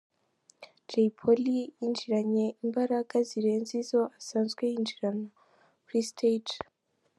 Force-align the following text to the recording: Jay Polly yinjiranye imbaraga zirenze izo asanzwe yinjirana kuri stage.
Jay 0.87 1.09
Polly 1.19 1.59
yinjiranye 1.79 2.45
imbaraga 2.65 3.15
zirenze 3.29 3.73
izo 3.83 4.01
asanzwe 4.19 4.61
yinjirana 4.71 5.27
kuri 5.85 6.01
stage. 6.11 6.55